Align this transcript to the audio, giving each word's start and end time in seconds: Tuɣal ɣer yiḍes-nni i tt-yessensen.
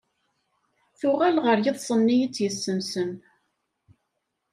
Tuɣal 0.99 1.37
ɣer 1.45 1.57
yiḍes-nni 1.63 2.15
i 2.25 2.27
tt-yessensen. 2.29 3.11